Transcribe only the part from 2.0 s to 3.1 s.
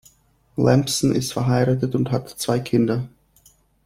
hat zwei Kinder.